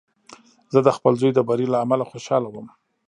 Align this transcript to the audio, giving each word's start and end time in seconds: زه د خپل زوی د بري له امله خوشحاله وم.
زه 0.73 0.79
د 0.83 0.89
خپل 0.97 1.13
زوی 1.21 1.31
د 1.33 1.39
بري 1.49 1.67
له 1.73 1.77
امله 1.83 2.03
خوشحاله 2.11 2.47
وم. 2.49 2.67